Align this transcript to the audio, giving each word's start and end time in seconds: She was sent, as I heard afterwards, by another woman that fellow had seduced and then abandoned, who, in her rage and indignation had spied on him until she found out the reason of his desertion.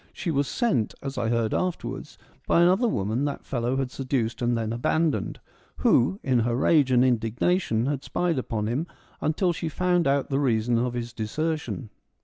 She 0.13 0.31
was 0.31 0.47
sent, 0.47 0.95
as 1.03 1.15
I 1.19 1.29
heard 1.29 1.53
afterwards, 1.53 2.17
by 2.47 2.63
another 2.63 2.87
woman 2.87 3.25
that 3.25 3.45
fellow 3.45 3.77
had 3.77 3.91
seduced 3.91 4.41
and 4.41 4.57
then 4.57 4.73
abandoned, 4.73 5.39
who, 5.77 6.19
in 6.23 6.39
her 6.39 6.55
rage 6.55 6.89
and 6.91 7.05
indignation 7.05 7.85
had 7.85 8.03
spied 8.03 8.43
on 8.49 8.65
him 8.65 8.87
until 9.21 9.53
she 9.53 9.69
found 9.69 10.07
out 10.07 10.31
the 10.31 10.39
reason 10.39 10.79
of 10.79 10.95
his 10.95 11.13
desertion. 11.13 11.91